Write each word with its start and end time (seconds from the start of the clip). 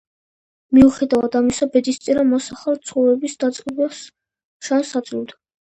მიუხედავად 0.77 1.37
ამისა 1.41 1.69
ბედისწერა 1.77 2.25
მას 2.31 2.49
ახალი 2.57 2.83
ცხოვრების 2.89 3.39
დაწყების 3.45 4.05
შანსს 4.71 5.01
აძლევს. 5.05 5.43